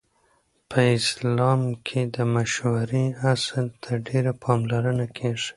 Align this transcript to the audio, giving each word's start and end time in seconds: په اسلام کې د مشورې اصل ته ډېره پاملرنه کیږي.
په 0.69 0.79
اسلام 0.97 1.61
کې 1.85 2.01
د 2.15 2.17
مشورې 2.35 3.05
اصل 3.33 3.65
ته 3.81 3.91
ډېره 4.07 4.31
پاملرنه 4.43 5.05
کیږي. 5.17 5.49